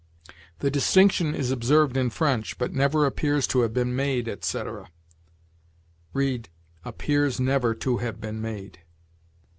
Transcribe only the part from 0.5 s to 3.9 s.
"The distinction is observed in French, but never appears to have